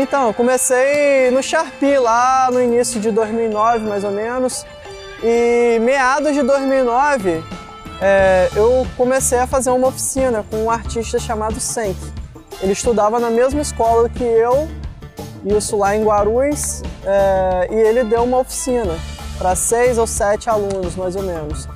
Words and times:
Então, 0.00 0.32
comecei 0.32 1.30
no 1.30 1.42
Sharpie 1.42 1.98
lá 1.98 2.48
no 2.50 2.58
início 2.58 2.98
de 2.98 3.10
2009, 3.10 3.86
mais 3.86 4.02
ou 4.02 4.10
menos. 4.10 4.64
E 5.22 5.78
meados 5.78 6.32
de 6.32 6.42
2009, 6.42 7.44
é, 8.00 8.48
eu 8.56 8.86
comecei 8.96 9.38
a 9.38 9.46
fazer 9.46 9.68
uma 9.68 9.88
oficina 9.88 10.42
com 10.50 10.64
um 10.64 10.70
artista 10.70 11.18
chamado 11.18 11.60
Senk. 11.60 11.98
Ele 12.62 12.72
estudava 12.72 13.20
na 13.20 13.28
mesma 13.28 13.60
escola 13.60 14.08
que 14.08 14.24
eu, 14.24 14.70
isso 15.44 15.76
lá 15.76 15.94
em 15.94 16.02
Guarulhos, 16.02 16.82
é, 17.04 17.68
e 17.70 17.74
ele 17.74 18.02
deu 18.02 18.22
uma 18.22 18.38
oficina 18.38 18.98
para 19.36 19.54
seis 19.54 19.98
ou 19.98 20.06
sete 20.06 20.48
alunos, 20.48 20.96
mais 20.96 21.14
ou 21.14 21.22
menos. 21.22 21.68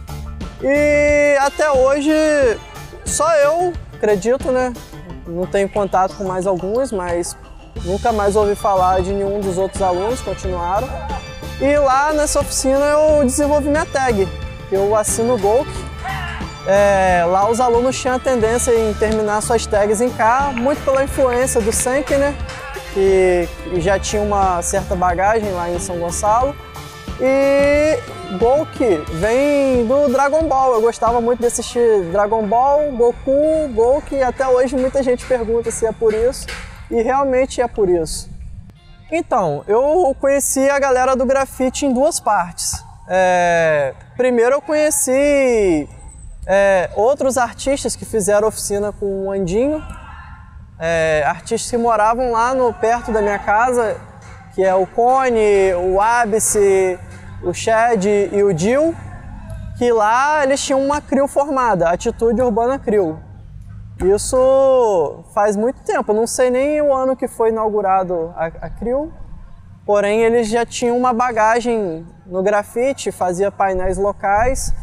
E 0.63 1.37
até 1.41 1.71
hoje, 1.71 2.11
só 3.05 3.31
eu 3.37 3.75
acredito, 3.93 4.51
né? 4.51 4.73
Não 5.27 5.45
tenho 5.45 5.69
contato 5.69 6.17
com 6.17 6.25
mais 6.25 6.47
alguns, 6.47 6.91
mas 6.91 7.37
nunca 7.85 8.13
mais 8.13 8.37
ouvi 8.37 8.55
falar 8.55 9.03
de 9.03 9.13
nenhum 9.13 9.41
dos 9.41 9.59
outros 9.59 9.83
alunos, 9.83 10.21
continuaram. 10.21 10.89
E 11.61 11.77
lá 11.79 12.13
nessa 12.13 12.41
oficina 12.41 12.85
eu 12.85 13.25
desenvolvi 13.25 13.69
minha 13.69 13.87
tag. 13.87 14.29
Eu 14.71 14.95
assino 14.97 15.35
o 15.35 15.39
Golk. 15.39 15.69
É, 16.67 17.25
lá 17.27 17.49
os 17.51 17.61
alunos 17.61 17.99
tinham 17.99 18.17
a 18.17 18.19
tendência 18.19 18.73
em 18.73 18.95
terminar 18.95 19.41
suas 19.43 19.67
tags 19.67 20.01
em 20.01 20.09
K, 20.09 20.53
muito 20.55 20.83
pela 20.85 21.05
influência 21.05 21.61
do 21.61 21.73
Senk, 21.73 22.15
né? 22.17 22.35
Que 22.93 23.49
já 23.81 23.99
tinha 23.99 24.23
uma 24.23 24.63
certa 24.63 24.95
bagagem 24.95 25.53
lá 25.53 25.71
em 25.71 25.79
São 25.79 25.99
Gonçalo. 25.99 26.55
E 27.21 27.99
Golk 28.39 28.79
vem 29.13 29.87
do 29.87 30.09
Dragon 30.09 30.43
Ball. 30.45 30.75
Eu 30.75 30.81
gostava 30.81 31.21
muito 31.21 31.41
de 31.41 31.47
assistir 31.47 32.03
Dragon 32.11 32.47
Ball, 32.47 32.91
Goku, 32.93 33.69
Golk, 33.73 34.21
até 34.23 34.47
hoje 34.47 34.75
muita 34.75 35.03
gente 35.03 35.25
pergunta 35.27 35.71
se 35.71 35.87
é 35.87 35.93
por 35.93 36.13
isso. 36.13 36.47
E 36.91 37.03
realmente 37.03 37.61
é 37.61 37.69
por 37.69 37.89
isso. 37.89 38.31
Então, 39.11 39.65
eu 39.69 40.15
conheci 40.21 40.69
a 40.69 40.79
galera 40.79 41.15
do 41.15 41.25
grafite 41.25 41.87
em 41.87 41.93
duas 41.93 42.19
partes. 42.19 42.83
É, 43.09 43.95
primeiro 44.17 44.57
eu 44.57 44.63
conheci 44.63 45.89
é, 46.47 46.91
outros 46.97 47.37
artistas 47.37 47.95
que 47.95 48.05
fizeram 48.05 48.49
oficina 48.49 48.93
com 48.93 49.27
o 49.27 49.31
Andinho, 49.31 49.83
é, 50.79 51.23
artistas 51.27 51.71
que 51.71 51.77
moravam 51.77 52.33
lá 52.33 52.55
no, 52.55 52.73
perto 52.73 53.13
da 53.13 53.21
minha 53.21 53.39
casa, 53.39 53.97
que 54.55 54.65
é 54.65 54.75
o 54.75 54.87
Cone, 54.87 55.75
o 55.75 56.01
Abice, 56.01 56.99
o 57.43 57.53
Shed 57.53 58.31
e 58.33 58.43
o 58.43 58.53
Dil, 58.53 58.95
que 59.79 59.93
lá 59.93 60.43
eles 60.43 60.65
tinham 60.65 60.83
uma 60.83 61.01
CRIO 61.01 61.27
formada, 61.29 61.91
Atitude 61.91 62.41
Urbana 62.41 62.79
CRIO. 62.79 63.19
Isso 64.03 65.25
faz 65.33 65.57
muito 65.57 65.81
tempo, 65.83 66.13
não 66.13 66.27
sei 66.27 66.51
nem 66.51 66.83
o 66.83 66.93
ano 66.93 67.17
que 67.17 67.29
foi 67.29 67.51
inaugurado 67.51 68.35
a, 68.37 68.47
a 68.47 68.71
porém 69.87 70.23
eles 70.23 70.49
já 70.49 70.67
tinham 70.67 70.97
uma 70.97 71.13
bagagem 71.13 72.05
no 72.27 72.43
grafite, 72.43 73.13
fazia 73.13 73.53
painéis 73.53 73.97
locais. 73.97 74.75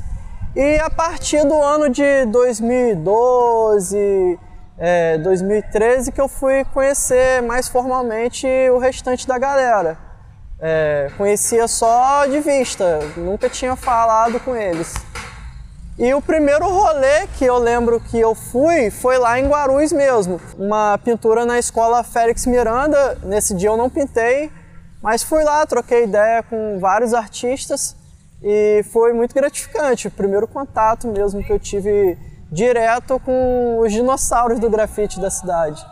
E 0.55 0.79
a 0.79 0.89
partir 0.89 1.45
do 1.45 1.61
ano 1.61 1.89
de 1.89 2.25
2012, 2.25 4.39
é, 4.77 5.17
2013, 5.17 6.11
que 6.11 6.21
eu 6.21 6.27
fui 6.27 6.63
conhecer 6.65 7.41
mais 7.41 7.67
formalmente 7.67 8.47
o 8.69 8.77
restante 8.77 9.27
da 9.27 9.37
galera. 9.37 9.97
É, 10.59 11.09
conhecia 11.17 11.67
só 11.67 12.25
de 12.27 12.39
vista, 12.39 12.99
nunca 13.17 13.49
tinha 13.49 13.75
falado 13.75 14.39
com 14.39 14.55
eles. 14.55 14.93
E 16.01 16.15
o 16.15 16.19
primeiro 16.19 16.67
rolê 16.67 17.27
que 17.37 17.45
eu 17.45 17.59
lembro 17.59 17.99
que 17.99 18.19
eu 18.19 18.33
fui 18.33 18.89
foi 18.89 19.19
lá 19.19 19.39
em 19.39 19.47
Guarulhos 19.47 19.91
mesmo. 19.91 20.41
Uma 20.57 20.97
pintura 20.97 21.45
na 21.45 21.59
escola 21.59 22.03
Félix 22.03 22.47
Miranda. 22.47 23.19
Nesse 23.21 23.53
dia 23.53 23.69
eu 23.69 23.77
não 23.77 23.87
pintei, 23.87 24.51
mas 24.99 25.21
fui 25.21 25.43
lá, 25.43 25.63
troquei 25.63 26.05
ideia 26.05 26.41
com 26.41 26.79
vários 26.79 27.13
artistas 27.13 27.95
e 28.41 28.83
foi 28.91 29.13
muito 29.13 29.35
gratificante. 29.35 30.07
O 30.07 30.11
primeiro 30.11 30.47
contato 30.47 31.07
mesmo 31.07 31.43
que 31.43 31.53
eu 31.53 31.59
tive 31.59 32.17
direto 32.51 33.19
com 33.19 33.77
os 33.77 33.93
dinossauros 33.93 34.59
do 34.59 34.71
grafite 34.71 35.19
da 35.19 35.29
cidade. 35.29 35.85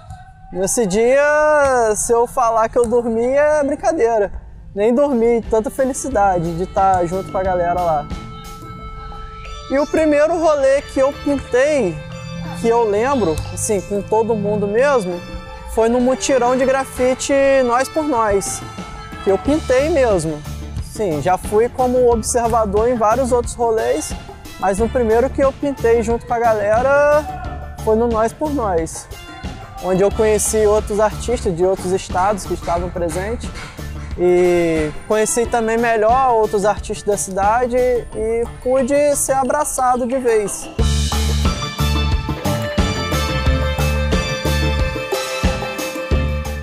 Nesse 0.52 0.88
dia, 0.88 1.94
se 1.96 2.12
eu 2.12 2.26
falar 2.26 2.68
que 2.68 2.80
eu 2.80 2.88
dormi, 2.88 3.28
é 3.28 3.64
brincadeira. 3.64 4.32
Nem 4.74 4.92
dormi, 4.92 5.44
tanta 5.52 5.70
felicidade 5.70 6.58
de 6.58 6.64
estar 6.64 7.06
junto 7.06 7.32
com 7.32 7.38
a 7.38 7.44
galera 7.44 7.80
lá. 7.80 8.08
E 9.72 9.78
o 9.78 9.86
primeiro 9.86 10.36
rolê 10.40 10.82
que 10.82 11.00
eu 11.00 11.14
pintei, 11.24 11.96
que 12.60 12.68
eu 12.68 12.84
lembro, 12.90 13.36
assim, 13.54 13.80
com 13.82 14.02
todo 14.02 14.34
mundo 14.34 14.68
mesmo, 14.68 15.22
foi 15.76 15.88
no 15.88 16.02
mutirão 16.02 16.58
de 16.58 16.66
grafite 16.66 17.34
Nós 17.66 17.88
por 17.88 18.04
Nós, 18.04 18.62
que 19.24 19.30
eu 19.30 19.38
pintei 19.38 19.90
mesmo. 19.90 20.42
Sim, 20.84 21.22
já 21.22 21.38
fui 21.38 21.70
como 21.70 22.12
observador 22.12 22.90
em 22.90 22.96
vários 22.96 23.32
outros 23.32 23.54
rolês, 23.54 24.12
mas 24.60 24.80
no 24.80 24.90
primeiro 24.90 25.30
que 25.30 25.44
eu 25.44 25.54
pintei 25.54 26.02
junto 26.02 26.26
com 26.26 26.34
a 26.34 26.40
galera 26.40 27.24
foi 27.86 27.96
no 27.96 28.08
Nós 28.08 28.34
por 28.34 28.52
Nós, 28.52 29.08
onde 29.84 30.02
eu 30.02 30.10
conheci 30.10 30.66
outros 30.66 31.00
artistas 31.00 31.56
de 31.56 31.64
outros 31.64 31.92
estados 31.92 32.44
que 32.44 32.56
estavam 32.56 32.90
presentes 32.90 33.48
e 34.20 34.92
conheci 35.08 35.46
também 35.46 35.78
melhor 35.78 36.34
outros 36.34 36.66
artistas 36.66 37.04
da 37.06 37.18
cidade 37.18 37.78
e 37.78 38.44
pude 38.62 39.16
ser 39.16 39.32
abraçado 39.32 40.06
de 40.06 40.18
vez. 40.18 40.70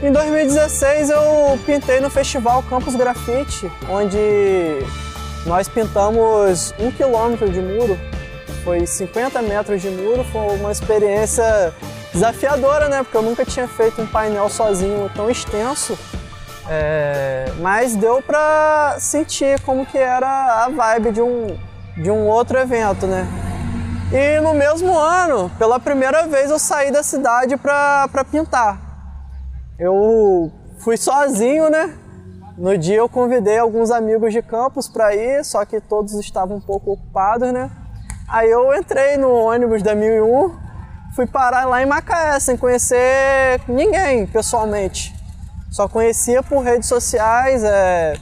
Em 0.03 0.13
2016 0.13 1.11
eu 1.11 1.59
pintei 1.65 1.99
no 1.99 2.11
festival 2.11 2.63
Campus 2.65 2.95
Grafite, 2.95 3.69
onde 3.89 4.19
nós 5.47 5.67
pintamos 5.69 6.75
um 6.79 6.93
quilômetro 6.93 7.49
de 7.49 7.61
muro, 7.61 7.99
foi 8.63 8.87
50 8.87 9.41
metros 9.43 9.81
de 9.81 9.89
muro, 9.89 10.23
foi 10.25 10.57
uma 10.59 10.71
experiência 10.71 11.73
desafiadora, 12.13 12.89
né? 12.89 13.03
Porque 13.03 13.17
eu 13.17 13.23
nunca 13.23 13.45
tinha 13.45 13.67
feito 13.67 14.01
um 14.03 14.07
painel 14.07 14.49
sozinho 14.49 15.11
tão 15.15 15.31
extenso 15.31 15.99
é, 16.69 17.53
mas 17.61 17.95
deu 17.95 18.21
para 18.23 18.97
sentir 18.99 19.61
como 19.61 19.87
que 19.87 19.99
era 19.99 20.65
a 20.65 20.69
vibe 20.69 21.13
de 21.13 21.23
um, 21.23 21.59
de 21.97 22.11
um 22.11 22.27
outro 22.27 22.59
evento, 22.59 23.07
né? 23.07 23.27
E 24.13 24.41
no 24.41 24.55
mesmo 24.55 24.97
ano, 24.97 25.51
pela 25.59 25.81
primeira 25.81 26.27
vez, 26.27 26.51
eu 26.51 26.59
saí 26.59 26.93
da 26.93 27.03
cidade 27.03 27.57
para 27.57 28.25
pintar. 28.31 28.81
Eu 29.79 30.53
fui 30.79 30.97
sozinho, 30.97 31.69
né? 31.69 31.93
No 32.57 32.79
dia 32.79 32.99
eu 32.99 33.09
convidei 33.09 33.59
alguns 33.59 33.91
amigos 33.91 34.33
de 34.33 34.43
campus 34.43 34.89
para 34.89 35.15
ir, 35.15 35.45
só 35.45 35.65
que 35.65 35.81
todos 35.81 36.15
estavam 36.15 36.59
um 36.59 36.61
pouco 36.61 36.93
ocupados, 36.93 37.53
né? 37.53 37.71
Aí 38.29 38.51
eu 38.51 38.75
entrei 38.75 39.17
no 39.17 39.31
ônibus 39.31 39.83
da 39.83 39.95
1001, 39.95 40.55
fui 41.15 41.27
parar 41.27 41.65
lá 41.67 41.83
em 41.83 41.87
Macaé 41.87 42.39
sem 42.41 42.57
conhecer 42.57 43.61
ninguém 43.69 44.27
pessoalmente. 44.27 45.16
Só 45.77 45.87
conhecia 45.87 46.43
por 46.43 46.63
redes 46.63 46.89
sociais. 46.89 47.63
É, 47.63 48.15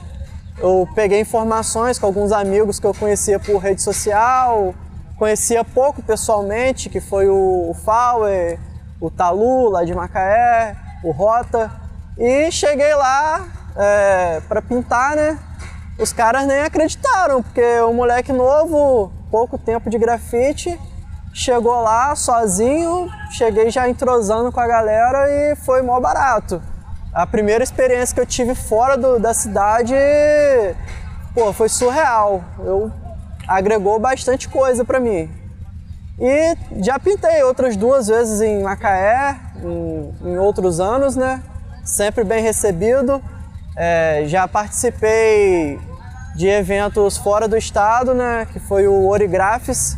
eu 0.57 0.85
peguei 0.93 1.21
informações 1.21 1.97
com 1.97 2.05
alguns 2.05 2.33
amigos 2.33 2.81
que 2.81 2.85
eu 2.85 2.93
conhecia 2.93 3.39
por 3.39 3.59
rede 3.59 3.81
social, 3.81 4.75
conhecia 5.17 5.63
pouco 5.63 6.01
pessoalmente, 6.03 6.89
que 6.89 6.99
foi 6.99 7.29
o, 7.29 7.69
o 7.69 7.73
Fauer, 7.73 8.59
o 8.99 9.09
Talu 9.09 9.69
lá 9.69 9.85
de 9.85 9.95
Macaé, 9.95 10.75
o 11.01 11.11
Rota. 11.11 11.71
E 12.17 12.51
cheguei 12.51 12.93
lá 12.93 13.47
é, 13.77 14.41
para 14.49 14.61
pintar, 14.61 15.15
né? 15.15 15.39
Os 15.97 16.11
caras 16.11 16.45
nem 16.45 16.59
acreditaram, 16.59 17.41
porque 17.41 17.79
o 17.79 17.93
moleque 17.93 18.33
novo, 18.33 19.13
pouco 19.31 19.57
tempo 19.57 19.89
de 19.89 19.97
grafite, 19.97 20.77
chegou 21.33 21.81
lá 21.81 22.13
sozinho, 22.17 23.09
cheguei 23.31 23.71
já 23.71 23.87
entrosando 23.87 24.51
com 24.51 24.59
a 24.59 24.67
galera 24.67 25.29
e 25.29 25.55
foi 25.55 25.81
mó 25.81 25.97
barato 26.01 26.61
a 27.15 27.25
primeira 27.25 27.63
experiência 27.63 28.13
que 28.13 28.19
eu 28.19 28.25
tive 28.25 28.53
fora 28.53 28.97
do, 28.97 29.17
da 29.17 29.33
cidade, 29.33 29.95
pô, 31.33 31.53
foi 31.53 31.69
surreal. 31.69 32.43
Eu 32.59 32.91
agregou 33.47 33.97
bastante 33.97 34.49
coisa 34.49 34.83
para 34.83 34.99
mim. 34.99 35.31
E 36.19 36.57
já 36.83 36.99
pintei 36.99 37.41
outras 37.43 37.77
duas 37.77 38.07
vezes 38.07 38.41
em 38.41 38.61
Macaé, 38.61 39.37
em, 39.63 40.13
em 40.29 40.37
outros 40.37 40.81
anos, 40.81 41.15
né? 41.15 41.41
Sempre 41.85 42.25
bem 42.25 42.43
recebido. 42.43 43.23
É, 43.77 44.23
já 44.25 44.45
participei 44.45 45.79
de 46.35 46.47
eventos 46.47 47.15
fora 47.15 47.47
do 47.47 47.55
estado, 47.55 48.13
né? 48.13 48.45
Que 48.51 48.59
foi 48.59 48.89
o 48.89 49.07
Origrafes. 49.07 49.95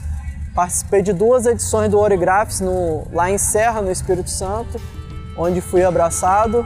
Participei 0.53 1.01
de 1.01 1.13
duas 1.13 1.47
edições 1.47 1.89
do 1.89 1.97
Origrafes 1.97 2.59
no, 2.59 3.07
lá 3.11 3.31
em 3.31 3.39
Serra, 3.39 3.81
no 3.81 3.91
Espírito 3.91 4.29
Santo, 4.29 4.79
onde 5.37 5.61
fui 5.61 5.83
abraçado. 5.83 6.65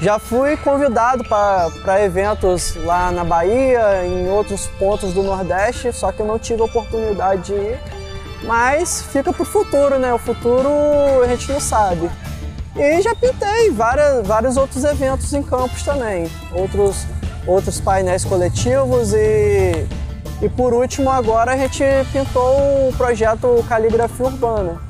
Já 0.00 0.18
fui 0.18 0.56
convidado 0.56 1.24
para 1.24 2.04
eventos 2.04 2.76
lá 2.84 3.10
na 3.10 3.24
Bahia, 3.24 4.06
em 4.06 4.28
outros 4.28 4.66
pontos 4.78 5.12
do 5.12 5.22
Nordeste, 5.22 5.92
só 5.92 6.12
que 6.12 6.20
eu 6.20 6.26
não 6.26 6.38
tive 6.38 6.62
a 6.62 6.66
oportunidade 6.66 7.42
de 7.42 7.52
ir. 7.54 7.78
Mas 8.44 9.02
fica 9.02 9.32
para 9.32 9.42
o 9.42 9.44
futuro, 9.44 9.98
né? 9.98 10.14
O 10.14 10.18
futuro 10.18 10.68
a 11.22 11.26
gente 11.26 11.50
não 11.50 11.60
sabe. 11.60 12.08
E 12.76 13.02
já 13.02 13.12
pintei 13.12 13.70
várias, 13.72 14.24
vários 14.24 14.56
outros 14.56 14.84
eventos 14.84 15.32
em 15.32 15.42
campos 15.42 15.82
também, 15.82 16.30
outros, 16.52 17.06
outros 17.44 17.80
painéis 17.80 18.24
coletivos 18.24 19.12
e, 19.12 19.84
e 20.40 20.48
por 20.48 20.72
último 20.72 21.10
agora 21.10 21.54
a 21.54 21.56
gente 21.56 21.82
pintou 22.12 22.88
o 22.88 22.94
projeto 22.96 23.64
Caligrafia 23.68 24.26
Urbana, 24.26 24.80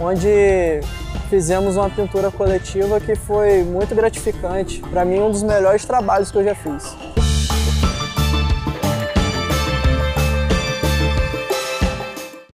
onde 0.00 0.80
fizemos 1.26 1.76
uma 1.76 1.90
pintura 1.90 2.30
coletiva 2.30 3.00
que 3.00 3.14
foi 3.14 3.62
muito 3.62 3.94
gratificante. 3.94 4.80
Para 4.80 5.04
mim, 5.04 5.18
um 5.18 5.30
dos 5.30 5.42
melhores 5.42 5.84
trabalhos 5.84 6.30
que 6.30 6.38
eu 6.38 6.44
já 6.44 6.54
fiz. 6.54 7.25